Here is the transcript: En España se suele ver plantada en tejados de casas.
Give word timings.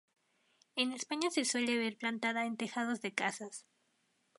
En 0.77 0.93
España 0.93 1.29
se 1.29 1.45
suele 1.45 1.77
ver 1.77 1.95
plantada 1.95 2.47
en 2.47 2.57
tejados 2.57 3.01
de 3.03 3.13
casas. 3.13 3.67